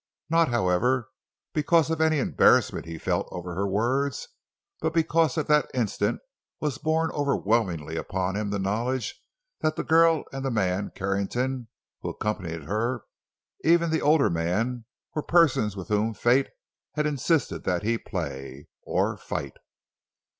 [0.31, 1.09] Not, however,
[1.53, 4.29] because of any embarrassment he felt over her words,
[4.79, 6.21] but because at that instant
[6.59, 9.21] was borne overwhelmingly upon him the knowledge
[9.59, 11.67] that the girl, and the man, Carrington,
[12.01, 16.47] who accompanied her—even the older man—were persons with whom Fate
[16.95, 19.57] had insisted that he play—or fight.